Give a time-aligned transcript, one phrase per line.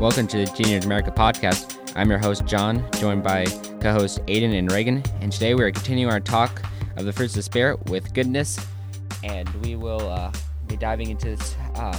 [0.00, 1.78] Welcome to the Teenage America podcast.
[1.94, 3.46] I'm your host, John, joined by
[3.80, 5.02] co hosts Aiden and Reagan.
[5.20, 6.62] And today we are continuing our talk
[6.96, 8.58] of the fruits of the Spirit with goodness.
[9.22, 10.32] And we will uh,
[10.66, 11.96] be diving into this um,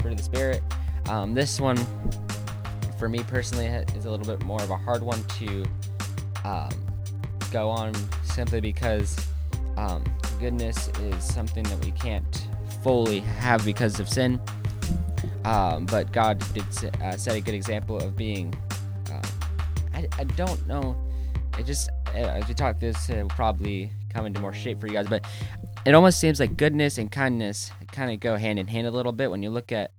[0.00, 0.62] fruit of the Spirit.
[1.08, 1.78] Um, this one,
[2.98, 5.64] for me personally, is a little bit more of a hard one to
[6.44, 6.70] um,
[7.50, 7.94] go on
[8.24, 9.18] simply because
[9.78, 10.04] um,
[10.38, 12.46] goodness is something that we can't
[12.82, 14.38] fully have because of sin.
[15.44, 16.64] Um, but God did
[17.02, 18.54] uh, set a good example of being.
[19.10, 19.22] Um,
[19.94, 20.96] I, I don't know.
[21.58, 24.94] It just uh, as we talk this, will probably come into more shape for you
[24.94, 25.08] guys.
[25.08, 25.24] But
[25.84, 29.12] it almost seems like goodness and kindness kind of go hand in hand a little
[29.12, 29.90] bit when you look at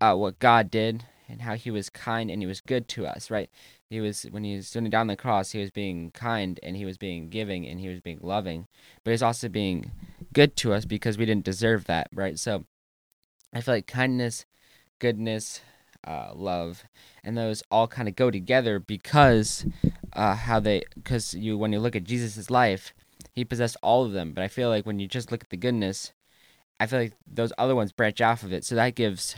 [0.00, 3.30] uh, what God did and how He was kind and He was good to us.
[3.30, 3.50] Right?
[3.88, 6.84] He was when He was sitting down the cross, He was being kind and He
[6.84, 8.66] was being giving and He was being loving,
[9.04, 9.90] but He's also being
[10.32, 12.08] good to us because we didn't deserve that.
[12.12, 12.38] Right?
[12.38, 12.64] So
[13.52, 14.46] I feel like kindness
[15.02, 15.60] goodness,
[16.06, 16.84] uh, love,
[17.24, 19.66] and those all kind of go together because
[20.12, 22.94] uh, how they because you when you look at Jesus's life,
[23.32, 24.32] he possessed all of them.
[24.32, 26.12] But I feel like when you just look at the goodness,
[26.78, 28.64] I feel like those other ones branch off of it.
[28.64, 29.34] So that gives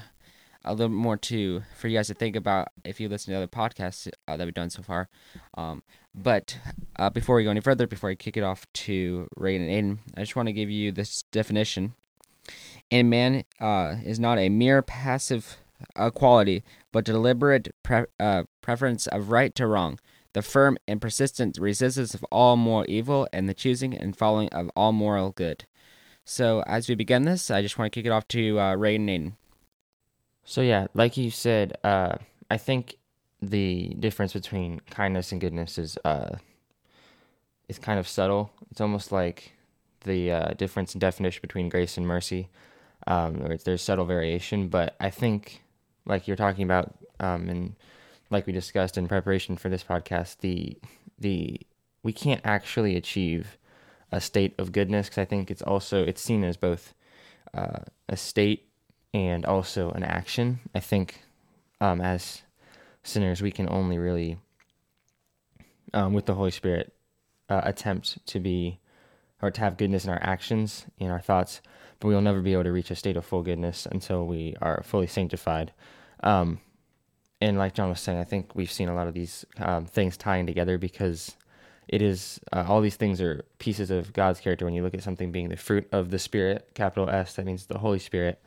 [0.67, 3.49] a little more to for you guys to think about if you listen to other
[3.49, 5.09] podcasts uh, that we've done so far.
[5.57, 5.83] Um,
[6.15, 6.59] but
[6.97, 9.99] uh, before we go any further, before I kick it off to Reagan and Aiden,
[10.15, 11.95] I just want to give you this definition
[12.95, 15.57] and man uh, is not a mere passive
[15.97, 19.99] uh, quality, but deliberate pre- uh, preference of right to wrong,
[20.33, 24.71] the firm and persistent resistance of all moral evil, and the choosing and following of
[24.77, 25.65] all moral good.
[26.25, 28.95] So, as we begin this, I just want to kick it off to uh, Ray
[28.95, 29.37] and Nathan.
[30.45, 32.95] So, yeah, like you said, uh, I think
[33.43, 36.37] the difference between kindness and goodness is uh,
[37.69, 38.53] is kind of subtle.
[38.71, 39.55] It's almost like
[40.03, 42.51] the uh, difference in definition between grace and mercy.
[43.07, 45.63] Um, there's subtle variation, but I think,
[46.07, 47.77] like you're talking about, um, and
[48.31, 50.77] like we discussed in preparation for this podcast, the
[51.19, 51.61] the
[52.03, 53.59] we can't actually achieve
[54.11, 56.95] a state of goodness because I think it's also it's seen as both
[57.53, 58.69] uh, a state
[59.13, 60.61] and also an action.
[60.75, 61.23] I think
[61.81, 62.43] um, as
[63.03, 64.39] sinners, we can only really,
[65.93, 66.93] um, with the Holy Spirit,
[67.49, 68.81] uh, attempt to be
[69.43, 71.61] or to have goodness in our actions, in our thoughts,
[72.05, 74.55] but we will never be able to reach a state of full goodness until we
[74.61, 75.73] are fully sanctified.
[76.23, 76.61] Um,
[77.41, 80.19] and like John was saying, I think we've seen a lot of these um, things
[80.19, 81.35] tying together because
[81.89, 84.67] it is uh, all these things are pieces of God's character.
[84.67, 87.65] When you look at something being the fruit of the Spirit, capital S, that means
[87.65, 88.39] the Holy Spirit.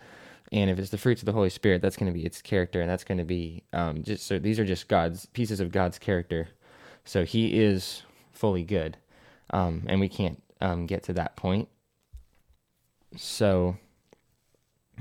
[0.51, 2.79] And if it's the fruits of the Holy Spirit, that's going to be its character,
[2.79, 5.97] and that's going to be um, just so these are just God's pieces of God's
[5.97, 6.49] character.
[7.05, 8.03] So He is
[8.33, 8.97] fully good,
[9.49, 11.69] um, and we can't um, get to that point.
[13.17, 13.77] So,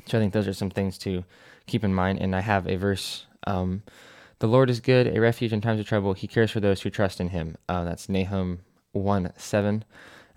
[0.06, 1.24] so I think those are some things to
[1.66, 2.18] keep in mind.
[2.20, 3.26] And I have a verse.
[3.46, 3.82] Um,
[4.38, 6.12] the Lord is good, a refuge in times of trouble.
[6.12, 7.56] He cares for those who trust in Him.
[7.68, 8.60] Uh, that's Nahum
[8.92, 9.84] one seven.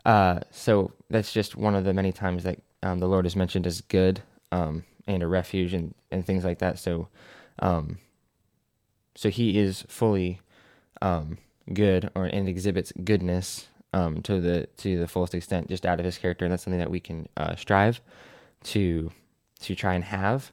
[0.05, 3.67] Uh, so that's just one of the many times that um, the Lord is mentioned
[3.67, 6.79] as good um, and a refuge and, and things like that.
[6.79, 7.09] So,
[7.59, 7.97] um,
[9.15, 10.39] so He is fully
[11.01, 11.37] um,
[11.73, 16.05] good, or and exhibits goodness um, to the to the fullest extent, just out of
[16.05, 18.01] his character, and that's something that we can uh, strive
[18.63, 19.11] to
[19.61, 20.51] to try and have.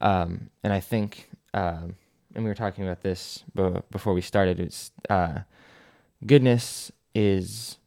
[0.00, 1.82] Um, and I think, uh,
[2.34, 3.44] and we were talking about this
[3.90, 4.58] before we started.
[4.58, 5.40] It's uh,
[6.24, 7.78] goodness is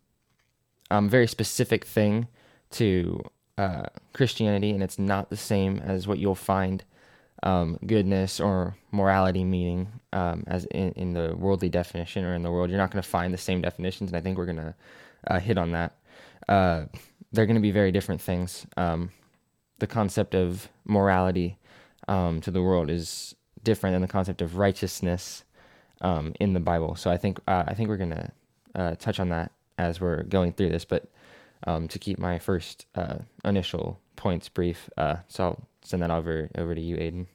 [0.92, 2.28] a um, very specific thing
[2.72, 3.22] to
[3.58, 3.84] uh,
[4.14, 6.84] Christianity, and it's not the same as what you'll find
[7.44, 12.52] um, goodness or morality meaning um, as in, in, the worldly definition or in the
[12.52, 12.70] world.
[12.70, 14.76] You're not going to find the same definitions, and I think we're going to
[15.28, 15.96] uh, hit on that.
[16.48, 16.86] Uh,
[17.32, 18.66] they're going to be very different things.
[18.78, 19.12] Um,
[19.80, 21.58] the concept of morality
[22.08, 25.44] um, to the world is different than the concept of righteousness
[26.02, 26.96] um, in the Bible.
[26.96, 28.32] So I think uh, I think we're going to
[28.76, 30.86] uh, touch on that as we're going through this.
[30.86, 31.10] But
[31.66, 36.50] um, to keep my first uh, initial points brief, uh, so I'll send that over
[36.58, 37.28] over to you, Aiden.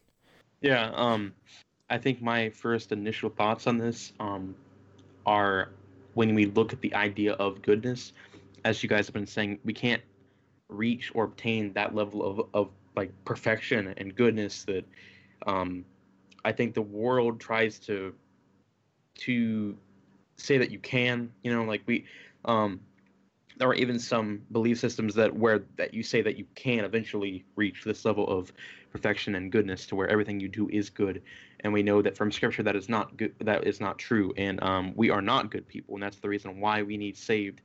[0.60, 1.34] Yeah, um,
[1.90, 4.54] I think my first initial thoughts on this um,
[5.26, 5.70] are
[6.14, 8.12] when we look at the idea of goodness,
[8.64, 10.02] as you guys have been saying, we can't
[10.68, 14.84] reach or obtain that level of, of like perfection and goodness that
[15.46, 15.84] um,
[16.44, 18.14] I think the world tries to
[19.18, 19.76] to
[20.36, 21.32] say that you can.
[21.42, 22.04] You know, like we
[22.44, 22.80] um,
[23.58, 27.44] there are even some belief systems that where that you say that you can eventually
[27.56, 28.52] reach this level of
[28.90, 31.22] perfection and goodness to where everything you do is good.
[31.60, 34.32] And we know that from scripture that is not good that is not true.
[34.36, 35.94] And um, we are not good people.
[35.94, 37.60] And that's the reason why we need saved.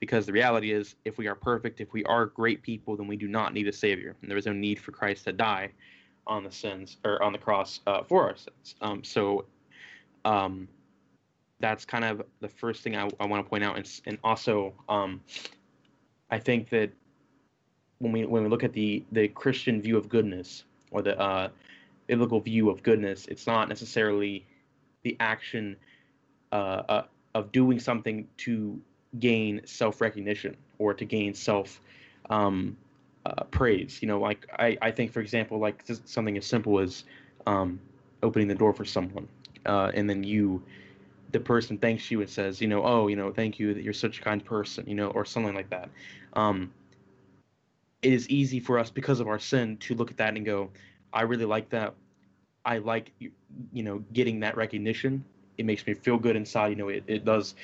[0.00, 3.16] Because the reality is if we are perfect if we are great people then we
[3.16, 4.16] do not need a savior.
[4.22, 5.70] And there is no need for christ to die
[6.28, 8.74] on the sins or on the cross uh, for our sins.
[8.80, 9.46] Um, so
[10.24, 10.68] um,
[11.60, 14.74] that's kind of the first thing I, I want to point out, and, and also
[14.88, 15.20] um,
[16.30, 16.90] I think that
[17.98, 21.48] when we when we look at the the Christian view of goodness or the uh,
[22.06, 24.44] biblical view of goodness, it's not necessarily
[25.02, 25.76] the action
[26.52, 27.04] uh, uh,
[27.34, 28.80] of doing something to
[29.18, 31.80] gain self recognition or to gain self
[32.30, 32.76] um,
[33.26, 33.98] uh, praise.
[34.00, 37.04] You know, like I, I think, for example, like something as simple as
[37.46, 37.78] um,
[38.22, 39.28] opening the door for someone,
[39.66, 40.62] uh, and then you,
[41.32, 43.92] the person thanks you and says, you know, oh, you know, thank you that you're
[43.92, 45.90] such a kind person, you know, or something like that.
[46.32, 46.72] Um,
[48.02, 50.70] it is easy for us because of our sin to look at that and go,
[51.12, 51.94] I really like that.
[52.64, 55.24] I like, you know, getting that recognition.
[55.56, 56.68] It makes me feel good inside.
[56.68, 57.54] You know, it, it does.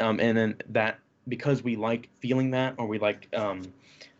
[0.00, 3.62] Um, and then that because we like feeling that or we like um,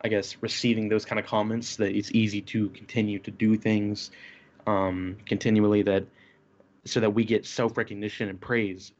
[0.05, 4.11] I guess, receiving those kind of comments that it's easy to continue to do things
[4.67, 6.05] um, continually that
[6.85, 8.93] so that we get self recognition and praise.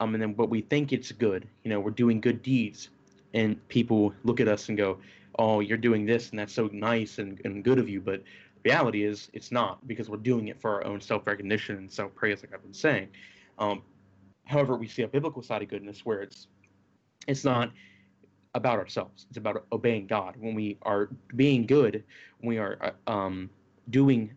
[0.00, 2.90] Um, and then but we think it's good, you know, we're doing good deeds,
[3.32, 4.98] and people look at us and go,
[5.38, 8.22] "Oh, you're doing this, and that's so nice and, and good of you." But
[8.64, 12.14] reality is, it's not because we're doing it for our own self recognition and self
[12.14, 13.08] praise, like I've been saying.
[13.58, 13.82] Um,
[14.44, 16.46] however, we see a biblical side of goodness where it's
[17.26, 17.70] it's not
[18.54, 19.26] about ourselves.
[19.28, 20.34] It's about obeying God.
[20.38, 22.04] When we are being good,
[22.42, 23.50] we are uh, um,
[23.90, 24.32] doing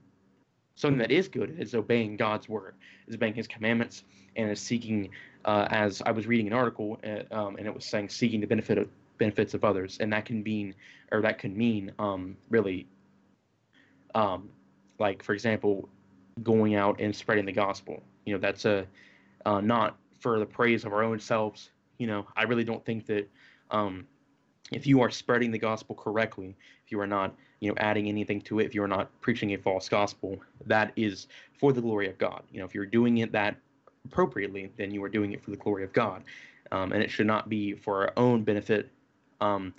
[0.75, 2.75] something that is good, is obeying God's word,
[3.07, 4.03] is obeying His commandments,
[4.35, 5.09] and is seeking.
[5.45, 8.47] Uh, as I was reading an article, uh, um, and it was saying seeking the
[8.47, 8.87] benefit of
[9.17, 10.75] benefits of others, and that can mean,
[11.11, 12.87] or that can mean, um, really,
[14.15, 14.49] um,
[14.99, 15.89] like for example,
[16.41, 18.01] going out and spreading the gospel.
[18.25, 18.85] You know, that's a
[19.45, 21.69] uh, not for the praise of our own selves.
[21.97, 23.29] You know, I really don't think that
[23.71, 24.07] um,
[24.71, 26.55] if you are spreading the gospel correctly,
[26.85, 29.53] if you are not, you know, adding anything to it, if you are not preaching
[29.53, 31.27] a false gospel, that is
[31.59, 32.43] for the glory of God.
[32.51, 33.55] You know, if you're doing it that
[34.05, 36.23] appropriately, then you are doing it for the glory of God,
[36.71, 38.89] um, and it should not be for our own benefit.
[39.41, 39.73] Um,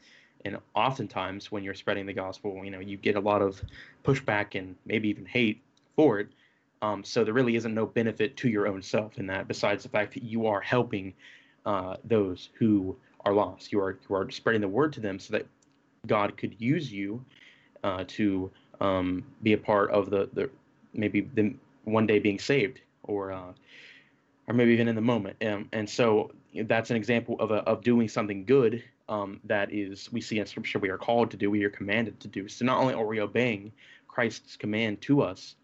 [0.45, 3.63] and oftentimes, when you're spreading the gospel, you know, you get a lot of
[4.05, 5.63] pushback and maybe even hate
[5.97, 6.29] for it.
[6.83, 9.89] Um, so there really isn't no benefit to your own self in that, besides the
[9.89, 11.15] fact that you are helping
[11.65, 13.73] uh, those who are lost.
[13.73, 15.47] You are you are spreading the word to them so that
[16.07, 17.25] God could use you
[17.83, 20.51] uh, to um, be a part of the the
[20.93, 23.53] maybe them one day being saved or uh,
[24.47, 25.37] or maybe even in the moment.
[25.43, 26.33] Um, and so
[26.65, 30.47] that's an example of a, of doing something good um, that is we see in
[30.47, 32.49] Scripture we are called to do, we are commanded to do.
[32.49, 33.73] So not only are we obeying
[34.09, 35.57] Christ's command to us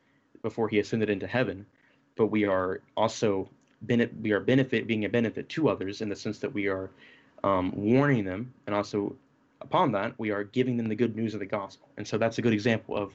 [0.42, 1.66] before He ascended into heaven,
[2.16, 3.48] but we are also
[3.82, 6.90] benefit we are benefit being a benefit to others in the sense that we are
[7.42, 9.16] um, warning them, and also
[9.60, 11.88] upon that, we are giving them the good news of the gospel.
[11.96, 13.12] And so that's a good example of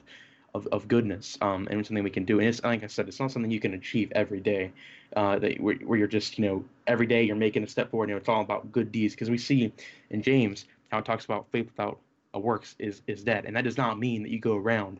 [0.56, 2.38] of, of goodness um, and something we can do.
[2.40, 4.72] And it's like I said, it's not something you can achieve every day.
[5.14, 8.08] Uh, that where, where you're just you know every day you're making a step forward.
[8.08, 9.72] You know, it's all about good deeds because we see
[10.10, 11.98] in James how it talks about faith without
[12.34, 14.98] works is is dead, and that does not mean that you go around.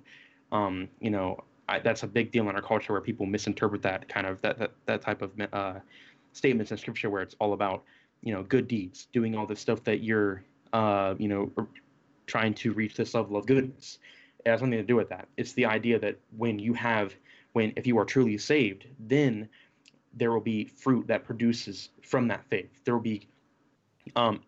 [0.53, 4.09] Um, you know, I, that's a big deal in our culture where people misinterpret that
[4.09, 5.81] kind of that that, that type of uh,
[6.33, 7.83] statements in scripture where it's all about
[8.23, 10.43] you know good deeds doing all the stuff that you're
[10.73, 11.51] uh, you know
[12.27, 13.99] trying to reach this level of goodness
[14.47, 15.27] it has something to do with that.
[15.37, 17.15] It's the idea that when you have
[17.53, 19.49] when if you are truly saved then
[20.15, 22.71] there will be fruit that produces from that faith.
[22.85, 23.29] There will be
[24.15, 24.41] um,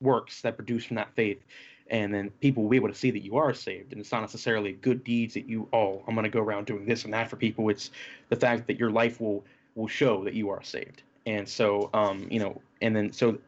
[0.00, 1.42] works that produce from that faith
[1.88, 3.92] and then people will be able to see that you are saved.
[3.92, 6.84] And it's not necessarily good deeds that you oh i'm going to go around doing
[6.84, 7.68] this and that for people.
[7.68, 7.90] It's
[8.30, 9.44] the fact that your life will
[9.76, 11.02] will show that you are saved.
[11.24, 13.38] And so, um, you know, and then so,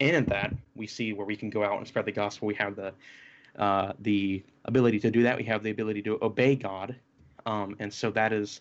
[0.00, 2.46] and in that we see where we can go out and spread the gospel.
[2.46, 2.92] We have the
[3.58, 5.36] uh, the ability to do that.
[5.36, 6.96] We have the ability to obey God,
[7.46, 8.60] um, and so that is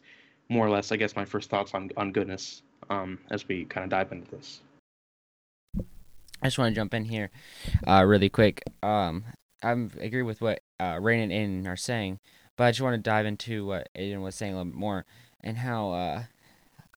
[0.49, 3.83] more or less, I guess, my first thoughts on on goodness um, as we kind
[3.83, 4.61] of dive into this.
[6.41, 7.31] I just want to jump in here,
[7.87, 8.63] uh, really quick.
[8.81, 9.23] Um,
[9.63, 12.19] I agree with what uh, Rain and Aiden are saying,
[12.57, 15.05] but I just want to dive into what Aiden was saying a little bit more
[15.41, 16.23] and how uh,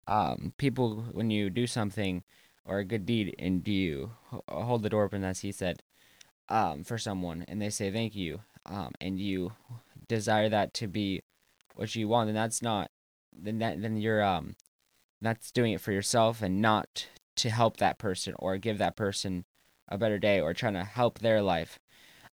[0.08, 2.24] um, people when you do something
[2.64, 4.12] or a good deed and do you
[4.48, 5.82] hold the door open as he said
[6.48, 9.52] um, for someone and they say thank you um, and you
[10.08, 11.22] desire that to be
[11.74, 12.90] what you want then that's not
[13.32, 14.54] then that then you're um
[15.20, 19.44] that's doing it for yourself and not to help that person or give that person
[19.88, 21.78] a better day or trying to help their life.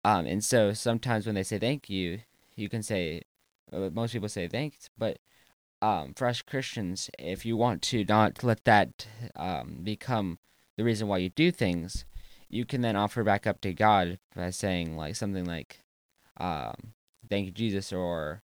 [0.05, 2.21] Um and so sometimes when they say thank you
[2.57, 3.23] you can say
[3.73, 5.19] uh, most people say thanks but
[5.83, 10.39] um, for us Christians, if you want to not let that um, become
[10.77, 12.05] the reason why you do things,
[12.51, 15.81] you can then offer back up to God by saying like something like,
[16.37, 16.95] um,
[17.29, 18.43] "Thank you, Jesus," or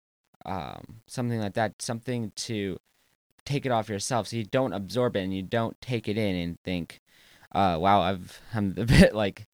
[0.45, 2.79] um, something like that, something to
[3.45, 6.35] take it off yourself, so you don't absorb it and you don't take it in
[6.35, 7.01] and think,
[7.53, 9.47] uh, "Wow, I've I'm a bit like,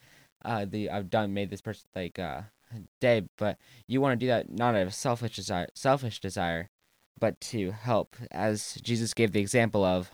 [0.46, 2.44] uh, the I've done made this person like uh
[3.02, 6.70] day," but you want to do that not out of selfish desire, selfish desire,
[7.20, 10.12] but to help, as Jesus gave the example of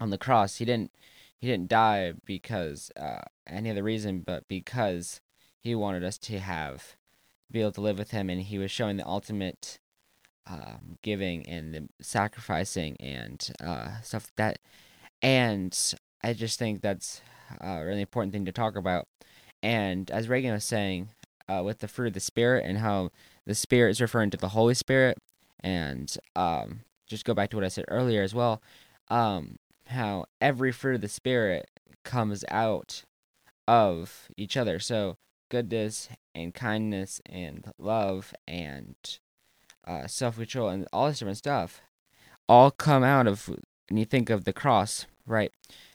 [0.00, 0.56] on the cross.
[0.56, 0.92] He didn't
[1.40, 5.20] he didn't die because uh, any other reason, but because
[5.60, 6.96] he wanted us to have
[7.50, 9.78] be able to live with him, and he was showing the ultimate
[10.46, 14.58] um, giving and the sacrificing and uh, stuff like that.
[15.22, 17.20] And I just think that's
[17.60, 19.06] a really important thing to talk about.
[19.62, 21.10] And as Reagan was saying,
[21.48, 23.10] uh, with the fruit of the Spirit and how
[23.46, 25.18] the Spirit is referring to the Holy Spirit,
[25.60, 28.60] and um, just go back to what I said earlier as well.
[29.08, 29.56] Um,
[29.88, 31.70] how every fruit of the Spirit
[32.04, 33.04] comes out
[33.66, 34.78] of each other.
[34.78, 35.16] So
[35.50, 38.96] goodness and kindness and love and
[39.86, 41.80] uh, self control and all this different stuff
[42.48, 45.52] all come out of when you think of the cross, right?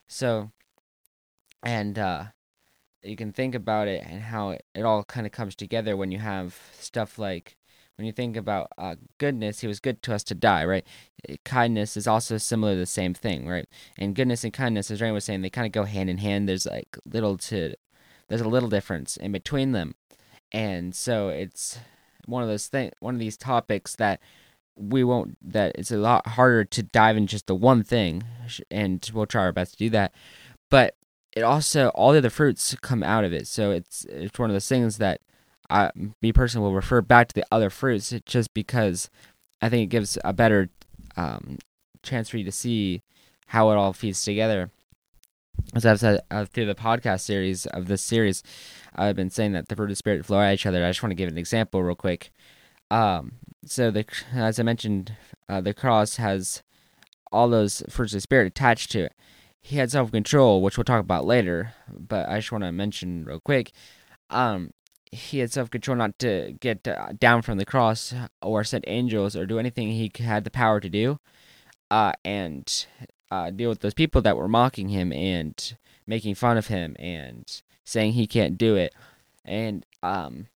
[0.07, 0.51] So,
[1.63, 2.25] and uh,
[3.03, 6.11] you can think about it and how it, it all kind of comes together when
[6.11, 7.55] you have stuff like
[8.01, 10.83] when you think about uh, goodness, he was good to us to die, right?
[11.29, 13.67] Eh, kindness is also similar to the same thing, right?
[13.95, 16.49] And goodness and kindness, as Rain was saying, they kind of go hand in hand.
[16.49, 17.75] There's like little to,
[18.27, 19.93] there's a little difference in between them,
[20.51, 21.77] and so it's
[22.25, 24.19] one of those things, one of these topics that
[24.75, 25.37] we won't.
[25.47, 28.23] That it's a lot harder to dive in just the one thing,
[28.71, 30.11] and we'll try our best to do that.
[30.71, 30.95] But
[31.33, 34.55] it also all the other fruits come out of it, so it's it's one of
[34.55, 35.21] those things that
[35.71, 39.09] I, me personally, will refer back to the other fruits just because
[39.61, 40.69] I think it gives a better
[41.15, 41.57] um,
[42.03, 43.01] chance for you to see
[43.47, 44.69] how it all feeds together.
[45.73, 48.43] As I've said uh, through the podcast series of this series,
[48.95, 50.83] I've been saying that the fruit of spirit flow at each other.
[50.83, 52.31] I just want to give an example real quick.
[52.89, 53.33] Um,
[53.65, 55.15] so the as I mentioned,
[55.47, 56.63] uh, the cross has
[57.31, 59.13] all those fruits of spirit attached to it.
[59.61, 63.23] He had self control, which we'll talk about later, but I just want to mention
[63.23, 63.71] real quick.
[64.29, 64.71] Um,
[65.11, 69.35] he had self control not to get uh, down from the cross or send angels
[69.35, 71.19] or do anything he had the power to do,
[71.89, 72.85] uh, and
[73.29, 75.77] uh, deal with those people that were mocking him and
[76.07, 78.93] making fun of him and saying he can't do it,
[79.43, 80.47] and um,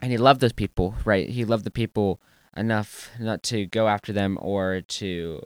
[0.00, 1.28] and he loved those people, right?
[1.28, 2.20] He loved the people
[2.56, 5.42] enough not to go after them or to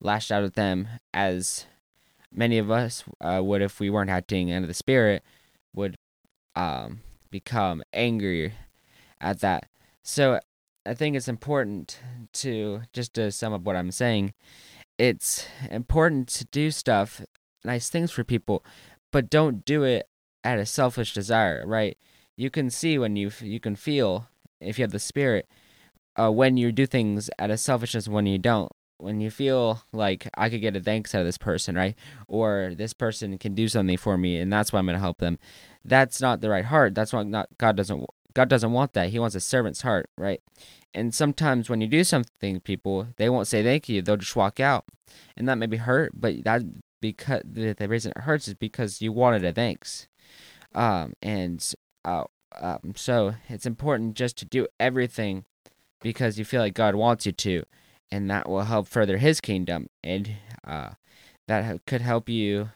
[0.00, 1.66] lash out at them as
[2.32, 5.22] many of us uh, would if we weren't acting under the spirit
[5.74, 5.96] would
[6.56, 8.54] um become angry
[9.20, 9.66] at that.
[10.02, 10.40] So
[10.86, 11.98] I think it's important
[12.34, 14.34] to just to sum up what I'm saying.
[14.98, 17.20] It's important to do stuff,
[17.64, 18.64] nice things for people,
[19.12, 20.08] but don't do it
[20.42, 21.96] at a selfish desire, right?
[22.36, 24.28] You can see when you you can feel
[24.60, 25.46] if you have the spirit
[26.18, 28.72] uh, when you do things at a selfishness when you don't.
[28.98, 31.94] When you feel like I could get a thanks out of this person, right?
[32.26, 35.38] Or this person can do something for me, and that's why I'm gonna help them
[35.88, 36.94] that's not the right heart.
[36.94, 39.10] That's why not God doesn't God doesn't want that.
[39.10, 40.40] He wants a servant's heart, right?
[40.94, 44.02] And sometimes when you do something, people they won't say thank you.
[44.02, 44.84] They'll just walk out,
[45.36, 46.12] and that may be hurt.
[46.14, 46.62] But that
[47.00, 50.08] because the, the reason it hurts is because you wanted a thanks,
[50.74, 51.72] um, and
[52.04, 52.24] uh,
[52.60, 55.44] um, so it's important just to do everything
[56.00, 57.64] because you feel like God wants you to,
[58.10, 60.36] and that will help further His kingdom, and
[60.66, 60.90] uh,
[61.46, 62.70] that could help you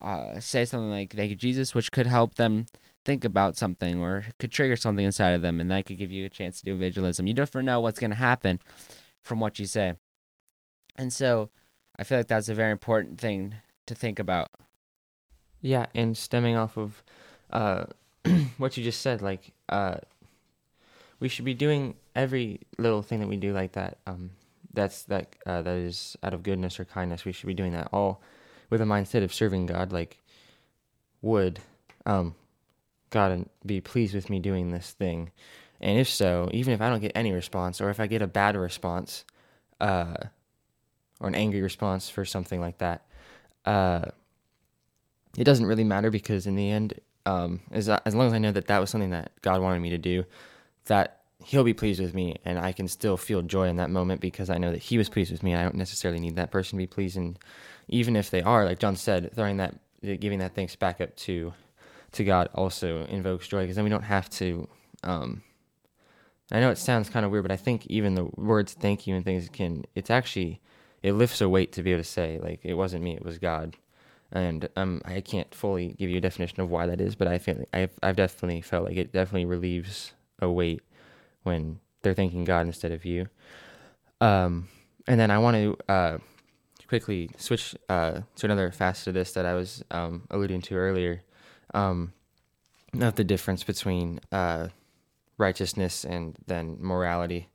[0.00, 2.66] uh, say something like "Thank you, Jesus," which could help them
[3.04, 6.26] think about something or could trigger something inside of them, and that could give you
[6.26, 7.26] a chance to do evangelism.
[7.26, 8.60] You never know what's going to happen
[9.22, 9.94] from what you say,
[10.96, 11.50] and so
[11.98, 14.48] I feel like that's a very important thing to think about.
[15.60, 17.02] Yeah, and stemming off of
[17.50, 17.84] uh,
[18.58, 19.96] what you just said, like uh,
[21.18, 23.98] we should be doing every little thing that we do like that.
[24.06, 24.30] Um,
[24.72, 27.24] that's that uh, that is out of goodness or kindness.
[27.24, 28.22] We should be doing that all
[28.70, 30.22] with a mindset of serving God, like,
[31.22, 31.58] would
[32.06, 32.34] um,
[33.10, 35.32] God be pleased with me doing this thing?
[35.80, 38.26] And if so, even if I don't get any response, or if I get a
[38.26, 39.24] bad response,
[39.80, 40.14] uh,
[41.20, 43.06] or an angry response for something like that,
[43.64, 44.06] uh,
[45.36, 48.52] it doesn't really matter because in the end, um, as as long as I know
[48.52, 50.24] that that was something that God wanted me to do,
[50.86, 54.20] that He'll be pleased with me, and I can still feel joy in that moment
[54.20, 55.54] because I know that He was pleased with me.
[55.54, 57.38] I don't necessarily need that person to be pleased, and
[57.88, 61.52] even if they are, like John said, throwing that, giving that thanks back up to,
[62.12, 64.68] to God also invokes joy because then we don't have to.
[65.02, 65.42] Um,
[66.52, 69.14] I know it sounds kind of weird, but I think even the words "thank you"
[69.14, 69.84] and things can.
[69.94, 70.60] It's actually
[71.02, 73.38] it lifts a weight to be able to say like it wasn't me, it was
[73.38, 73.76] God.
[74.32, 77.38] And um, I can't fully give you a definition of why that is, but I
[77.38, 80.82] feel like I've I've definitely felt like it definitely relieves a weight
[81.42, 83.28] when they're thanking God instead of you.
[84.20, 84.68] Um,
[85.06, 86.18] and then I want to uh,
[86.88, 91.22] quickly switch uh, to another facet of this that I was um, alluding to earlier,
[91.74, 92.12] um,
[93.00, 94.68] of the difference between uh,
[95.38, 97.48] righteousness and then morality,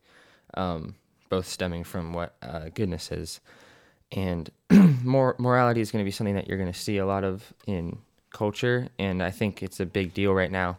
[0.56, 0.96] um,
[1.30, 3.40] both stemming from what uh, goodness is.
[4.12, 4.50] And
[5.04, 7.54] more morality is going to be something that you're going to see a lot of
[7.68, 7.98] in
[8.32, 10.78] culture, and I think it's a big deal right now.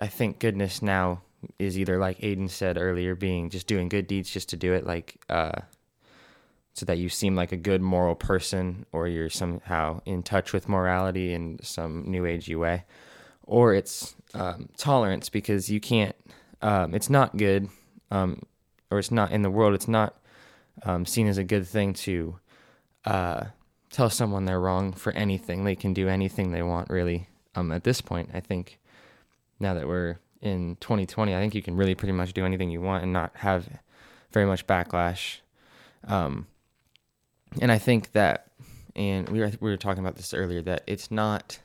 [0.00, 1.22] I think goodness now
[1.58, 4.86] is either like Aiden said earlier, being just doing good deeds just to do it,
[4.86, 5.60] like uh,
[6.72, 10.68] so that you seem like a good moral person, or you're somehow in touch with
[10.68, 12.84] morality in some new agey way,
[13.44, 16.16] or it's um, tolerance because you can't.
[16.62, 17.68] Um, it's not good,
[18.10, 18.42] um,
[18.90, 19.74] or it's not in the world.
[19.74, 20.16] It's not
[20.82, 22.38] um, seen as a good thing to
[23.04, 23.44] uh,
[23.90, 25.64] tell someone they're wrong for anything.
[25.64, 27.28] They can do anything they want, really.
[27.54, 28.78] Um, at this point, I think
[29.58, 32.80] now that we're in 2020, I think you can really pretty much do anything you
[32.80, 33.68] want and not have
[34.32, 35.38] very much backlash.
[36.06, 36.46] Um,
[37.60, 38.48] and I think that,
[38.94, 41.58] and we were we were talking about this earlier, that it's not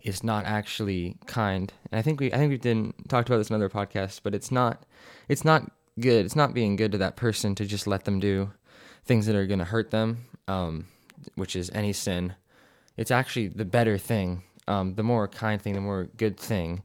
[0.00, 1.72] it's not actually kind.
[1.90, 4.34] And I think we I think we didn't talked about this in other podcasts, but
[4.34, 4.84] it's not
[5.28, 5.70] it's not
[6.00, 6.24] good.
[6.24, 8.52] It's not being good to that person to just let them do
[9.04, 10.86] things that are going to hurt them, um,
[11.34, 12.34] which is any sin.
[12.96, 16.82] It's actually the better thing, um, the more kind thing, the more good thing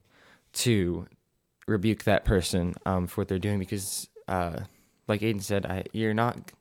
[0.54, 1.08] to
[1.68, 4.60] rebuke that person um, for what they're doing because, uh,
[5.08, 6.52] like Aiden said, I, you're not.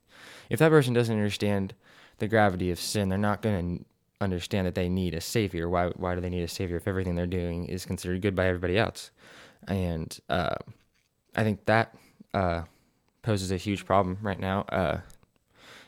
[0.50, 1.74] If that person doesn't understand
[2.18, 3.84] the gravity of sin, they're not going to
[4.22, 5.68] understand that they need a savior.
[5.68, 5.88] Why?
[5.88, 8.78] Why do they need a savior if everything they're doing is considered good by everybody
[8.78, 9.10] else?
[9.68, 10.56] And uh,
[11.34, 11.94] I think that
[12.34, 12.62] uh,
[13.22, 15.00] poses a huge problem right now, uh,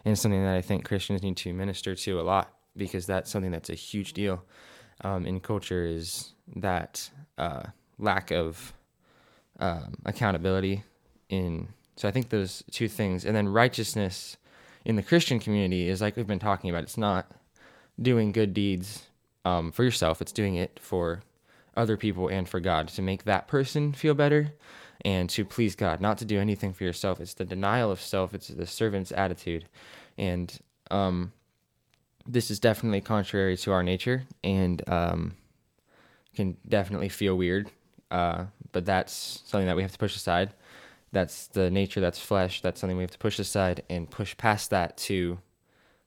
[0.05, 3.51] and something that I think Christians need to minister to a lot because that's something
[3.51, 4.45] that's a huge deal
[5.03, 5.85] um, in culture.
[5.85, 7.65] Is that uh,
[7.99, 8.73] lack of
[9.59, 10.83] um, accountability
[11.29, 14.37] in so i think those two things and then righteousness
[14.85, 17.31] in the christian community is like we've been talking about it's not
[18.01, 19.07] doing good deeds
[19.45, 21.23] um, for yourself it's doing it for
[21.77, 24.53] other people and for god to make that person feel better
[25.05, 27.21] and to please god not to do anything for yourself.
[27.21, 29.67] It's the denial of self it's the servant's attitude
[30.17, 30.59] and
[30.91, 31.33] um,
[32.27, 35.35] this is definitely contrary to our nature and um,
[36.35, 37.71] can definitely feel weird
[38.11, 40.53] uh, but that's something that we have to push aside.
[41.13, 44.71] That's the nature, that's flesh, that's something we have to push aside and push past
[44.71, 45.39] that to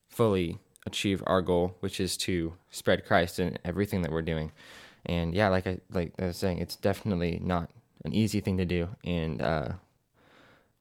[0.08, 4.52] fully achieve our goal, which is to spread Christ in everything that we're doing.
[5.06, 7.70] And yeah, like I like I was saying, it's definitely not
[8.04, 9.68] an easy thing to do, and uh,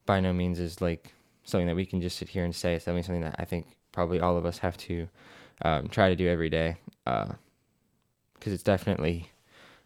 [0.06, 2.74] by no means is like something that we can just sit here and say.
[2.74, 5.08] It's definitely something that I think probably all of us have to
[5.62, 9.32] um, try to do every day, because uh, it's definitely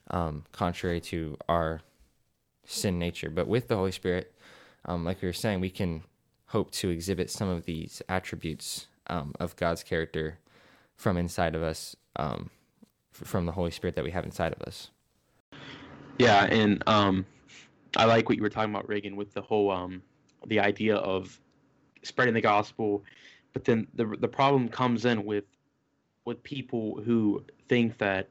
[0.09, 1.81] um, contrary to our
[2.65, 3.29] sin nature.
[3.29, 4.33] But with the Holy Spirit,
[4.85, 6.03] um, like we were saying, we can
[6.47, 10.39] hope to exhibit some of these attributes um, of God's character
[10.95, 12.49] from inside of us, um,
[13.13, 14.89] f- from the Holy Spirit that we have inside of us.
[16.17, 17.25] Yeah, and um,
[17.95, 20.03] I like what you were talking about, Reagan, with the whole um,
[20.47, 21.39] the idea of
[22.03, 23.03] spreading the gospel,
[23.53, 25.45] but then the the problem comes in with
[26.25, 28.29] with people who think that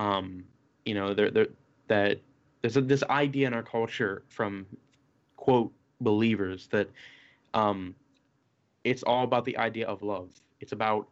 [0.00, 0.44] um,
[0.86, 1.48] you know, they're, they're,
[1.88, 2.20] that
[2.62, 4.64] there's a, this idea in our culture from
[5.36, 6.88] quote believers that
[7.52, 7.94] um,
[8.84, 10.30] it's all about the idea of love.
[10.60, 11.06] It's about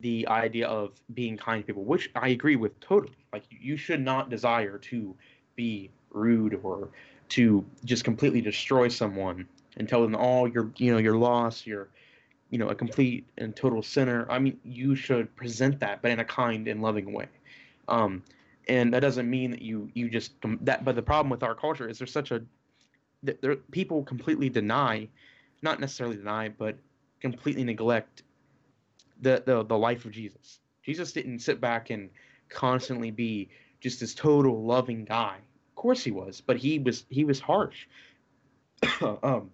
[0.00, 3.16] the idea of being kind to people, which I agree with totally.
[3.32, 5.14] Like you should not desire to
[5.56, 6.88] be rude or
[7.30, 9.46] to just completely destroy someone
[9.78, 11.66] and tell them, "Oh, you're you know you're lost.
[11.66, 11.88] You're
[12.50, 16.18] you know a complete and total sinner." I mean, you should present that, but in
[16.18, 17.28] a kind and loving way.
[17.88, 18.22] Um,
[18.68, 20.84] and that doesn't mean that you you just that.
[20.84, 22.42] But the problem with our culture is there's such a
[23.22, 25.08] there people completely deny,
[25.62, 26.76] not necessarily deny, but
[27.20, 28.22] completely neglect
[29.20, 30.60] the the the life of Jesus.
[30.82, 32.10] Jesus didn't sit back and
[32.48, 33.48] constantly be
[33.80, 35.36] just this total loving guy.
[35.70, 37.86] Of course he was, but he was he was harsh.
[39.22, 39.50] um,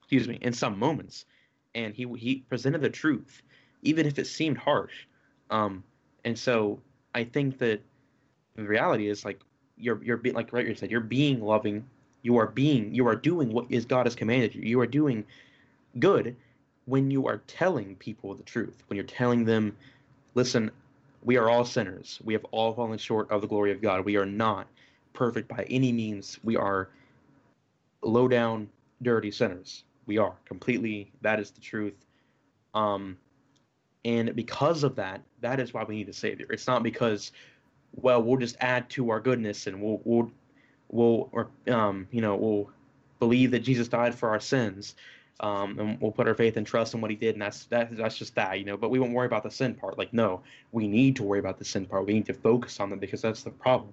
[0.00, 1.24] excuse me, in some moments,
[1.74, 3.42] and he he presented the truth,
[3.82, 5.06] even if it seemed harsh.
[5.50, 5.84] Um,
[6.24, 6.80] and so
[7.14, 7.80] I think that
[8.56, 9.40] the reality is like
[9.76, 11.84] you're you're being like right you said you're being loving.
[12.22, 14.62] You are being you are doing what is God has commanded you.
[14.62, 15.24] You are doing
[15.98, 16.36] good
[16.86, 18.82] when you are telling people the truth.
[18.88, 19.76] When you're telling them,
[20.34, 20.70] listen,
[21.22, 22.18] we are all sinners.
[22.24, 24.04] We have all fallen short of the glory of God.
[24.04, 24.66] We are not
[25.12, 26.38] perfect by any means.
[26.42, 26.88] We are
[28.02, 28.68] low down,
[29.02, 29.84] dirty sinners.
[30.06, 31.10] We are completely.
[31.22, 31.94] That is the truth.
[32.74, 33.16] Um,
[34.04, 36.46] and because of that, that is why we need a savior.
[36.50, 37.32] It's not because,
[37.94, 40.30] well, we'll just add to our goodness and we'll we'll
[40.88, 42.70] will or um, you know we'll
[43.18, 44.94] believe that Jesus died for our sins,
[45.40, 47.96] um, and we'll put our faith and trust in what He did, and that's that,
[47.96, 48.76] that's just that, you know.
[48.76, 49.98] But we won't worry about the sin part.
[49.98, 52.06] Like, no, we need to worry about the sin part.
[52.06, 53.92] We need to focus on them because that's the problem.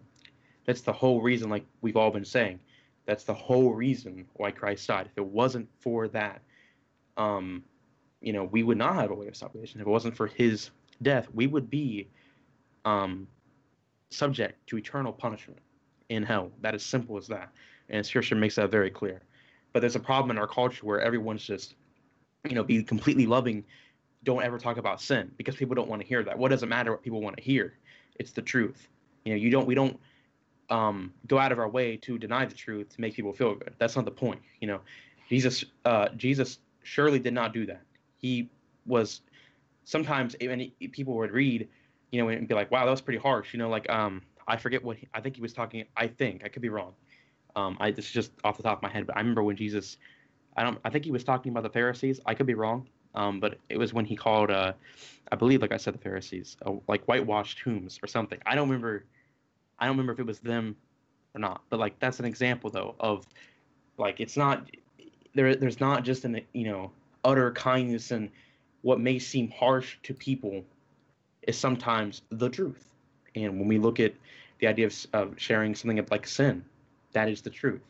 [0.66, 2.60] That's the whole reason, like we've all been saying.
[3.06, 5.06] That's the whole reason why Christ died.
[5.06, 6.42] If it wasn't for that,
[7.16, 7.64] um,
[8.22, 9.80] you know, we would not have a way of salvation.
[9.80, 12.08] If it wasn't for His death, we would be
[12.86, 13.28] um,
[14.10, 15.60] subject to eternal punishment
[16.10, 16.52] in hell.
[16.62, 17.52] That is simple as that.
[17.90, 19.22] And scripture makes that very clear.
[19.74, 21.76] But there's a problem in our culture where everyone's just,
[22.48, 23.64] you know, be completely loving,
[24.24, 26.38] don't ever talk about sin because people don't want to hear that.
[26.38, 27.78] What does it matter what people want to hear?
[28.16, 28.88] It's the truth.
[29.26, 30.00] You know, you don't we don't
[30.70, 33.74] um, go out of our way to deny the truth to make people feel good.
[33.78, 34.42] That's not the point.
[34.60, 34.80] You know,
[35.30, 37.82] Jesus uh, Jesus surely did not do that.
[38.18, 38.50] He
[38.86, 39.22] was
[39.84, 41.68] sometimes even people would read,
[42.12, 44.58] you know, and be like, "Wow, that was pretty harsh." You know, like um, I
[44.58, 45.86] forget what he, I think he was talking.
[45.96, 46.94] I think I could be wrong.
[47.56, 49.56] Um, I this is just off the top of my head, but I remember when
[49.56, 49.98] Jesus,
[50.56, 52.20] I don't, I think he was talking about the Pharisees.
[52.26, 52.88] I could be wrong.
[53.16, 54.74] Um, but it was when he called, uh,
[55.32, 58.40] I believe, like I said, the Pharisees, uh, like whitewashed tombs or something.
[58.46, 59.06] I don't remember.
[59.80, 60.76] I don't remember if it was them
[61.34, 61.62] or not.
[61.70, 63.26] But like that's an example though of,
[63.98, 64.70] like it's not
[65.34, 65.56] there.
[65.56, 66.92] There's not just an you know
[67.28, 68.32] utter kindness and
[68.82, 70.64] what may seem harsh to people
[71.44, 72.90] is sometimes the truth.
[73.36, 74.14] And when we look at
[74.60, 76.64] the idea of, of sharing something like sin,
[77.12, 77.82] that is the truth.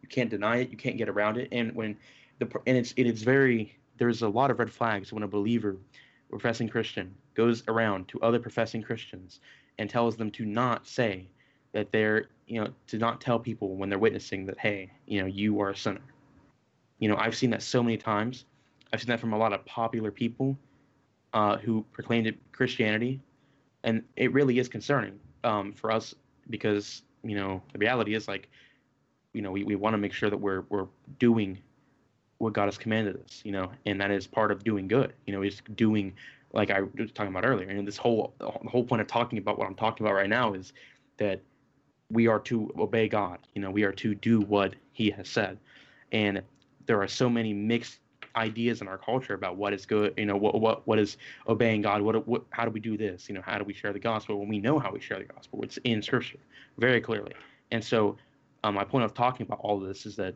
[0.00, 0.70] You can't deny it.
[0.70, 1.48] You can't get around it.
[1.50, 1.96] And when
[2.38, 5.76] the and it's it is very there's a lot of red flags when a believer,
[6.28, 9.40] professing Christian, goes around to other professing Christians
[9.78, 11.26] and tells them to not say
[11.72, 15.26] that they're you know to not tell people when they're witnessing that hey you know
[15.26, 16.04] you are a sinner.
[16.98, 18.44] You know I've seen that so many times.
[18.94, 20.56] I've seen that from a lot of popular people
[21.32, 23.20] uh, who proclaimed it Christianity,
[23.82, 26.14] and it really is concerning um, for us
[26.48, 28.48] because you know the reality is like
[29.32, 30.86] you know we, we want to make sure that we're we're
[31.18, 31.58] doing
[32.38, 35.12] what God has commanded us, you know, and that is part of doing good.
[35.26, 36.14] You know, is doing
[36.52, 37.68] like I was talking about earlier.
[37.68, 40.54] And this whole the whole point of talking about what I'm talking about right now
[40.54, 40.72] is
[41.16, 41.40] that
[42.12, 43.40] we are to obey God.
[43.56, 45.58] You know, we are to do what He has said,
[46.12, 46.42] and
[46.86, 47.98] there are so many mixed
[48.36, 50.14] ideas in our culture about what is good.
[50.16, 51.16] You know, what what what is
[51.48, 52.02] obeying God?
[52.02, 53.28] What what how do we do this?
[53.28, 54.38] You know, how do we share the gospel?
[54.38, 56.38] When we know how we share the gospel, it's in Scripture
[56.78, 57.32] very clearly.
[57.70, 58.16] And so,
[58.62, 60.34] um, my point of talking about all of this is that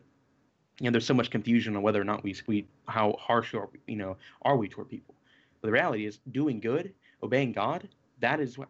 [0.80, 3.68] you know there's so much confusion on whether or not we we how harsh are
[3.72, 5.14] we, you know are we toward people.
[5.60, 7.88] But the reality is doing good, obeying God.
[8.20, 8.68] That is what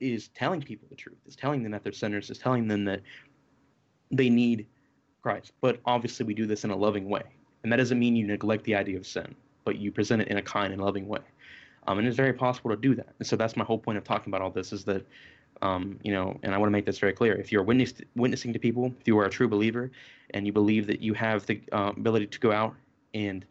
[0.00, 1.18] is telling people the truth.
[1.26, 2.30] Is telling them that they're sinners.
[2.30, 3.02] Is telling them that
[4.10, 4.66] they need
[5.22, 5.52] Christ.
[5.60, 7.22] But obviously, we do this in a loving way,
[7.68, 9.34] and that doesn't mean you neglect the idea of sin,
[9.66, 11.20] but you present it in a kind and loving way.
[11.86, 13.08] Um, and it's very possible to do that.
[13.18, 15.04] And so that's my whole point of talking about all this is that
[15.60, 17.34] um, you know, and I want to make this very clear.
[17.34, 19.90] If you're witness, witnessing to people, if you are a true believer,
[20.30, 22.74] and you believe that you have the uh, ability to go out
[23.12, 23.44] and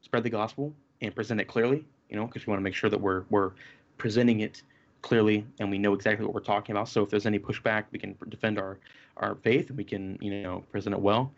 [0.00, 2.90] spread the gospel and present it clearly, you know, because we want to make sure
[2.90, 3.52] that we're we're
[3.96, 4.62] presenting it
[5.02, 6.88] clearly and we know exactly what we're talking about.
[6.88, 8.80] So if there's any pushback, we can defend our
[9.18, 11.32] our faith and we can you know present it well.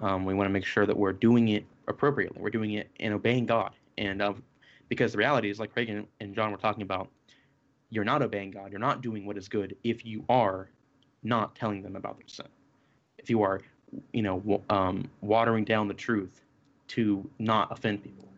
[0.00, 2.40] Um, we want to make sure that we're doing it appropriately.
[2.40, 3.72] We're doing it and obeying God.
[3.96, 4.42] And um,
[4.88, 7.08] because the reality is, like Reagan and John were talking about,
[7.90, 8.70] you're not obeying God.
[8.70, 10.68] You're not doing what is good if you are
[11.22, 12.46] not telling them about their sin.
[13.18, 13.60] If you are,
[14.12, 16.42] you know, um, watering down the truth
[16.88, 18.28] to not offend people,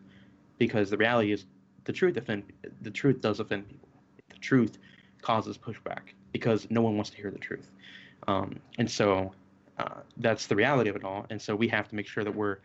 [0.57, 1.45] because the reality is,
[1.83, 2.43] the truth offend
[2.81, 3.87] the truth does offend people.
[4.29, 4.77] The truth
[5.21, 7.71] causes pushback because no one wants to hear the truth,
[8.27, 9.33] um, and so
[9.77, 11.25] uh, that's the reality of it all.
[11.29, 12.57] And so we have to make sure that we're,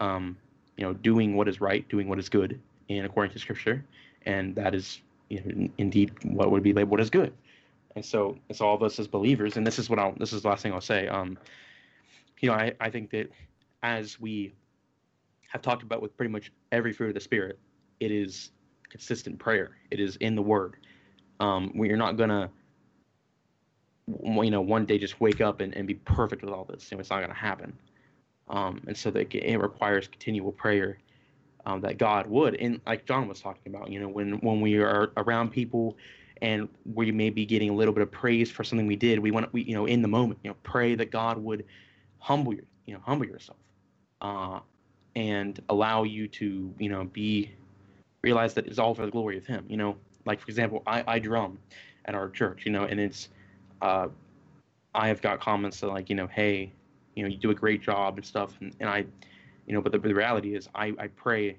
[0.00, 0.36] um,
[0.76, 3.84] you know, doing what is right, doing what is good, and according to Scripture,
[4.26, 7.32] and that is you know, indeed what would be labeled as good.
[7.94, 10.42] And so it's all of us as believers, and this is what I'll this is
[10.42, 11.08] the last thing I'll say.
[11.08, 11.36] Um,
[12.40, 13.30] you know, I, I think that
[13.82, 14.54] as we
[15.48, 17.58] have talked about with pretty much every fruit of the spirit,
[18.00, 18.50] it is
[18.88, 19.76] consistent prayer.
[19.90, 20.76] It is in the word.
[21.40, 22.50] Um, you're not gonna
[24.22, 26.90] you know one day just wake up and, and be perfect with all this.
[26.90, 27.72] You know, it's not gonna happen.
[28.48, 30.98] Um, and so that it requires continual prayer
[31.66, 32.56] um, that God would.
[32.56, 35.96] And like John was talking about, you know, when when we are around people
[36.40, 39.30] and we may be getting a little bit of praise for something we did, we
[39.30, 41.64] want we you know in the moment, you know, pray that God would
[42.18, 43.58] humble you, you know, humble yourself,
[44.20, 44.60] uh,
[45.14, 47.52] and allow you to you know be
[48.22, 49.64] realize that it's all for the glory of Him.
[49.68, 49.96] You know,
[50.26, 51.58] like for example, I I drum
[52.06, 53.28] at our church, you know, and it's
[53.82, 54.08] uh,
[54.94, 56.72] I have got comments that like you know, hey,
[57.14, 59.04] you know, you do a great job and stuff, and, and I
[59.66, 61.56] you know but the, the reality is I, I pray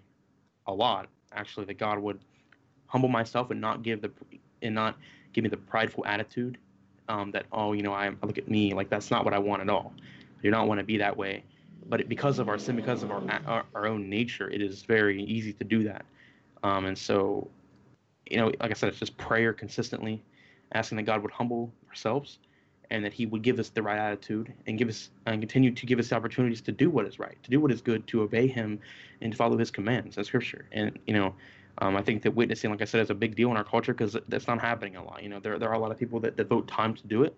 [0.68, 2.20] a lot actually that god would
[2.88, 4.12] humble myself and not give the
[4.62, 4.98] and not
[5.34, 6.58] give me the prideful attitude
[7.10, 9.62] um, that oh you know I look at me like that's not what I want
[9.62, 9.94] at all.
[10.40, 11.44] I do not want to be that way.
[11.90, 14.84] But it, because of our sin, because of our, our, our own nature, it is
[14.84, 16.06] very easy to do that.
[16.64, 17.50] Um, and so,
[18.30, 20.24] you know, like I said, it's just prayer consistently,
[20.74, 22.40] asking that God would humble ourselves,
[22.90, 25.86] and that He would give us the right attitude and give us and continue to
[25.86, 28.48] give us opportunities to do what is right, to do what is good, to obey
[28.48, 28.80] Him,
[29.22, 30.66] and to follow His commands and Scripture.
[30.72, 31.34] And you know,
[31.80, 33.94] um, I think that witnessing, like I said, is a big deal in our culture
[33.94, 35.24] because that's not happening a lot.
[35.24, 37.36] You know, there, there are a lot of people that devote time to do it,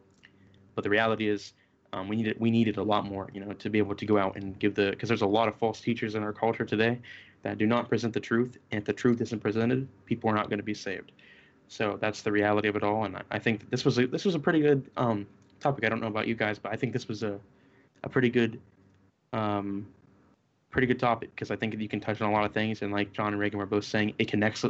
[0.76, 1.54] but the reality is
[1.94, 2.40] um, we need it.
[2.40, 3.30] We need it a lot more.
[3.34, 5.48] You know, to be able to go out and give the because there's a lot
[5.48, 7.00] of false teachers in our culture today
[7.44, 10.50] that do not present the truth, and if the truth isn't presented, people are not
[10.50, 11.12] going to be saved.
[11.68, 13.06] So that's the reality of it all.
[13.06, 15.26] And I, think this was a, this was a pretty good um,
[15.60, 15.84] topic.
[15.86, 17.40] I don't know about you guys, but I think this was a
[18.06, 18.62] a pretty good
[19.34, 19.86] um,
[20.70, 22.94] pretty good topic because I think you can touch on a lot of things, and
[22.94, 24.64] like John and Reagan were both saying, it connects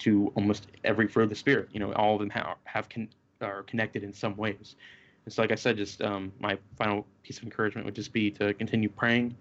[0.00, 1.68] to almost every fruit of the spirit.
[1.72, 3.08] You know, all of them have, have con-
[3.40, 4.76] are connected in some ways.
[5.24, 8.30] And so, like I said, just um, my final piece of encouragement would just be
[8.32, 9.34] to continue praying,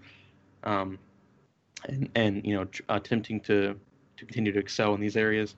[0.63, 0.97] um,
[1.85, 3.77] and and you know, attempting to
[4.17, 5.55] to continue to excel in these areas,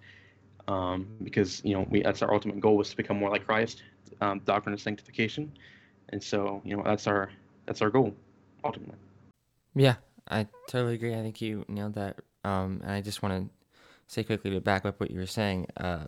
[0.67, 3.83] um, because you know we that's our ultimate goal was to become more like Christ,
[4.21, 5.51] um, doctrine of sanctification,
[6.09, 7.31] and so you know that's our
[7.65, 8.13] that's our goal
[8.63, 8.95] ultimately.
[9.75, 9.95] Yeah,
[10.29, 11.13] I totally agree.
[11.13, 12.19] I think you nailed that.
[12.43, 13.49] Um, and I just want to
[14.07, 15.67] say quickly to back up what you were saying.
[15.77, 16.05] Uh,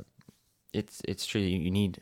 [0.74, 1.42] it's it's true.
[1.42, 2.02] You need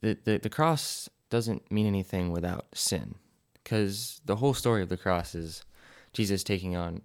[0.00, 3.14] the, the the cross doesn't mean anything without sin,
[3.62, 5.64] because the whole story of the cross is
[6.12, 7.02] Jesus taking on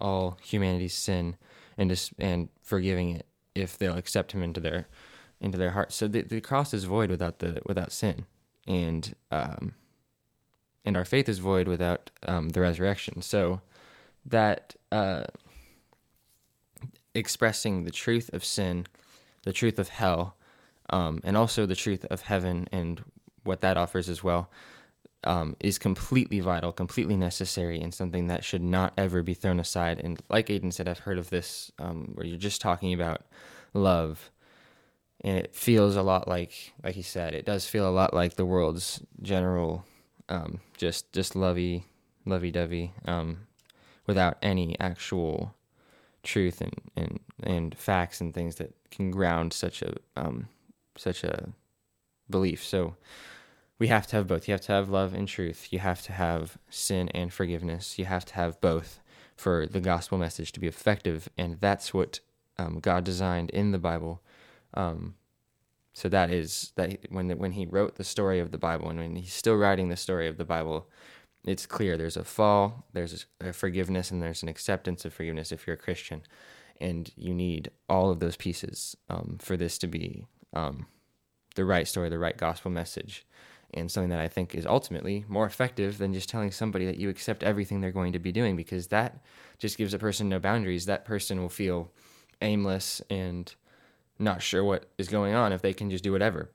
[0.00, 1.36] all humanity's sin
[1.76, 4.86] and just and forgiving it if they'll accept him into their
[5.40, 5.92] into their heart.
[5.92, 8.26] So the, the cross is void without the without sin,
[8.66, 9.74] and um,
[10.84, 13.22] and our faith is void without um, the resurrection.
[13.22, 13.60] So
[14.24, 15.24] that uh,
[17.14, 18.86] expressing the truth of sin,
[19.42, 20.36] the truth of hell,
[20.90, 23.02] um, and also the truth of heaven and
[23.44, 24.50] what that offers as well,
[25.24, 30.00] um, is completely vital, completely necessary, and something that should not ever be thrown aside.
[30.00, 33.22] And like Aiden said, I've heard of this um, where you're just talking about
[33.74, 34.30] love.
[35.22, 38.36] And it feels a lot like, like he said, it does feel a lot like
[38.36, 39.84] the world's general
[40.30, 41.84] um, just just lovey
[42.24, 43.46] lovey dovey um,
[44.06, 45.54] without any actual
[46.22, 50.48] truth and, and and facts and things that can ground such a um,
[50.96, 51.48] such a
[52.30, 52.64] belief.
[52.64, 52.96] So
[53.80, 54.46] we have to have both.
[54.46, 55.72] You have to have love and truth.
[55.72, 57.98] You have to have sin and forgiveness.
[57.98, 59.00] You have to have both
[59.36, 62.20] for the gospel message to be effective, and that's what
[62.58, 64.22] um, God designed in the Bible.
[64.74, 65.14] Um,
[65.94, 69.16] so that is that when when he wrote the story of the Bible and when
[69.16, 70.86] he's still writing the story of the Bible,
[71.44, 75.66] it's clear there's a fall, there's a forgiveness, and there's an acceptance of forgiveness if
[75.66, 76.20] you're a Christian,
[76.82, 80.86] and you need all of those pieces um, for this to be um,
[81.54, 83.24] the right story, the right gospel message,
[83.74, 87.08] and something that I think is ultimately more effective than just telling somebody that you
[87.08, 89.20] accept everything they're going to be doing because that
[89.58, 90.86] just gives a person no boundaries.
[90.86, 91.90] That person will feel
[92.40, 93.54] aimless and
[94.18, 96.50] not sure what is going on if they can just do whatever.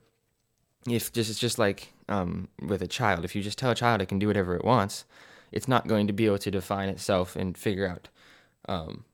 [0.88, 4.00] If just it's just like um, with a child, if you just tell a child
[4.00, 5.04] it can do whatever it wants,
[5.50, 8.08] it's not going to be able to define itself and figure out
[8.68, 9.04] um,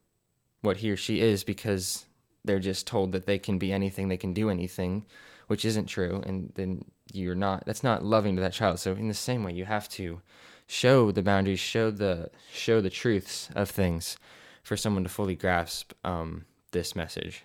[0.60, 2.06] what he or she is because
[2.44, 5.06] they're just told that they can be anything, they can do anything,
[5.46, 6.84] which isn't true, and then
[7.14, 7.64] you're not.
[7.66, 8.79] That's not loving to that child.
[8.79, 10.20] So in the same way, you have to
[10.66, 14.16] show the boundaries, show the show the truths of things
[14.62, 17.44] for someone to fully grasp um, this message.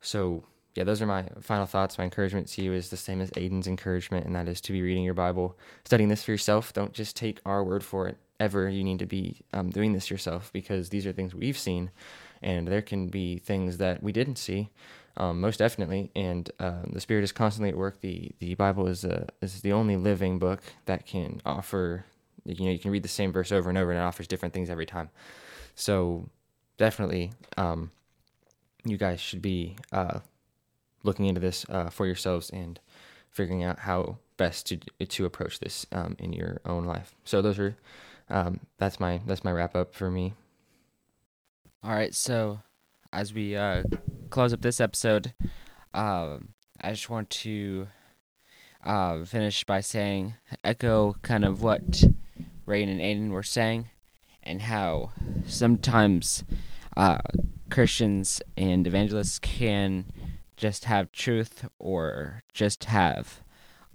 [0.00, 1.96] So, yeah, those are my final thoughts.
[1.96, 4.82] My encouragement to you is the same as Aiden's encouragement, and that is to be
[4.82, 6.72] reading your Bible, studying this for yourself.
[6.72, 8.68] Don't just take our word for it ever.
[8.68, 11.90] You need to be um, doing this yourself because these are things we've seen,
[12.42, 14.70] and there can be things that we didn't see.
[15.18, 18.00] Um, most definitely, and uh, the Spirit is constantly at work.
[18.00, 22.04] the The Bible is a is the only living book that can offer.
[22.44, 24.54] You know, you can read the same verse over and over, and it offers different
[24.54, 25.10] things every time.
[25.74, 26.28] So,
[26.76, 27.90] definitely, um,
[28.84, 30.20] you guys should be uh,
[31.02, 32.78] looking into this uh, for yourselves and
[33.30, 34.76] figuring out how best to
[35.06, 37.14] to approach this um, in your own life.
[37.24, 37.76] So those are
[38.28, 40.34] um, that's my that's my wrap up for me.
[41.82, 42.60] All right, so
[43.12, 43.84] as we uh,
[44.30, 45.32] close up this episode,
[45.94, 46.38] uh,
[46.80, 47.88] I just want to
[48.84, 52.04] uh, finish by saying echo kind of what
[52.66, 53.90] Rain and Aiden were saying,
[54.42, 55.12] and how
[55.46, 56.44] sometimes
[56.96, 57.18] uh,
[57.70, 60.06] Christians and evangelists can
[60.56, 63.42] just have truth or just have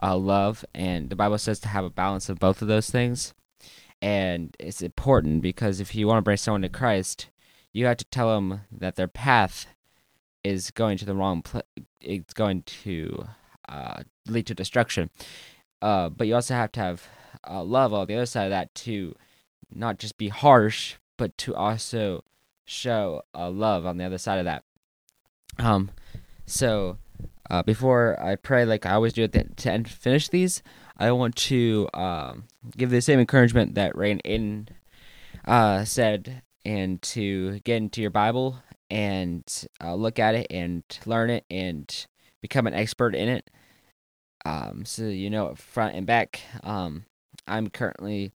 [0.02, 0.66] uh, love.
[0.74, 3.34] And the Bible says to have a balance of both of those things.
[4.02, 7.30] And it's important because if you want to bring someone to Christ,
[7.72, 9.68] you have to tell them that their path
[10.44, 11.64] is going to the wrong place.
[12.00, 13.28] It's going to
[13.70, 15.10] uh, lead to destruction.
[15.82, 17.08] Uh, but you also have to have
[17.48, 19.16] uh, love on the other side of that to
[19.74, 22.24] not just be harsh, but to also
[22.66, 24.64] show uh, love on the other side of that.
[25.58, 25.92] Um,
[26.46, 26.98] so
[27.50, 30.62] uh, before I pray, like I always do at the to end, finish these,
[30.98, 32.46] I want to um,
[32.78, 34.68] give the same encouragement that Rain in
[35.46, 38.58] uh, said, and to get into your Bible
[38.92, 42.06] and uh, look at it and learn it and
[42.42, 43.50] become an expert in it.
[44.46, 46.42] Um, so you know front and back.
[46.64, 47.06] Um,
[47.48, 48.34] I'm currently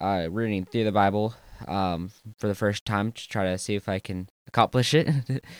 [0.00, 1.34] uh, reading through the Bible
[1.68, 5.08] um, for the first time to try to see if I can accomplish it.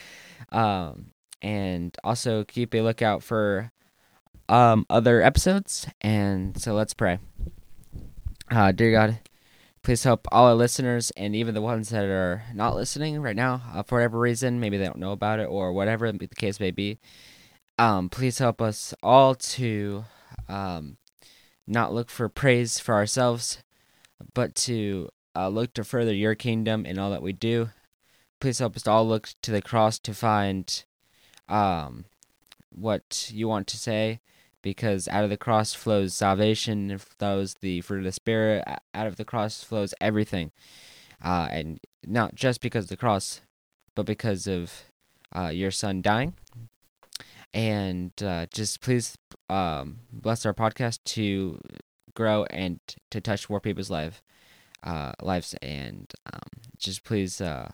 [0.51, 1.11] um,
[1.41, 3.71] and also keep a lookout for
[4.49, 5.87] um, other episodes.
[6.01, 7.19] And so let's pray.
[8.49, 9.19] Uh, dear God,
[9.87, 13.61] please help all our listeners and even the ones that are not listening right now
[13.73, 14.59] uh, for whatever reason.
[14.59, 16.99] Maybe they don't know about it or whatever the case may be.
[17.79, 20.03] Um, please help us all to
[20.49, 20.97] um,
[21.65, 23.63] not look for praise for ourselves,
[24.33, 27.69] but to uh, look to further your kingdom in all that we do.
[28.41, 30.83] Please help us to all look to the cross to find
[31.47, 32.03] um,
[32.71, 34.19] what you want to say,
[34.67, 39.15] because out of the cross flows salvation, flows the fruit of the Spirit, out of
[39.15, 40.51] the cross flows everything.
[41.23, 43.39] Uh, and not just because of the cross,
[43.95, 44.83] but because of
[45.33, 46.33] uh, your son dying.
[47.53, 49.17] And uh, just please
[49.49, 51.61] um, bless our podcast to
[52.13, 54.21] grow and to touch more people's life
[54.83, 55.55] uh, lives.
[55.61, 57.71] And um, just please uh,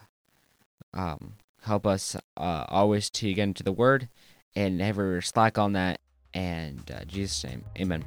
[0.93, 4.09] um, help us uh, always to get into the word
[4.55, 5.99] and never slack on that
[6.33, 8.03] and uh, jesus name amen